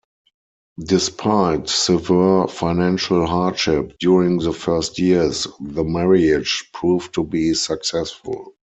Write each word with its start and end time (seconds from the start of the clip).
Despite 0.83 1.69
severe 1.69 2.47
financial 2.47 3.27
hardship 3.27 3.99
during 3.99 4.39
the 4.39 4.51
first 4.51 4.97
years, 4.97 5.45
the 5.59 5.83
marriage 5.83 6.67
proved 6.73 7.13
to 7.13 7.23
be 7.23 7.53
successful. 7.53 8.55